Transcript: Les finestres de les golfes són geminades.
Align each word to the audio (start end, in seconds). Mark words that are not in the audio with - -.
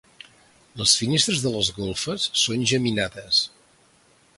Les 0.81 0.93
finestres 1.01 1.43
de 1.45 1.53
les 1.57 1.71
golfes 1.77 2.27
són 2.45 2.67
geminades. 2.75 3.45